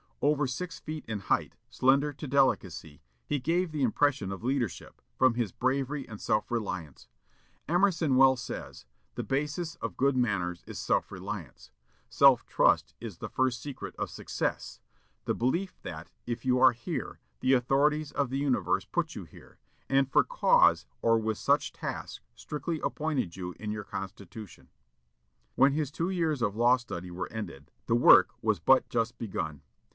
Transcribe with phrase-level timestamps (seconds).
[0.23, 5.33] Over six feet in height, slender to delicacy, he gave the impression of leadership, from
[5.33, 7.07] his bravery and self reliance.
[7.67, 8.85] Emerson well says,
[9.15, 11.71] "The basis of good manners is self reliance....
[12.09, 14.79] Self trust is the first secret of success;
[15.25, 19.59] the belief that, if you are here, the authorities of the universe put you here,
[19.89, 24.69] and for cause or with some task strictly appointed you in your constitution."
[25.55, 29.61] When his two years of law study were ended, the work was but just begun.